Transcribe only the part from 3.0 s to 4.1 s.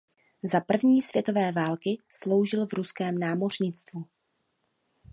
námořnictvu.